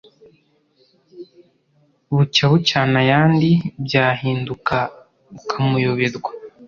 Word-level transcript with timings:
Bucya 2.13 2.45
bucyana 2.51 2.97
ayandi 3.03 3.49
byahinduka 3.85 4.75
ukamuyoberwa 5.37 6.29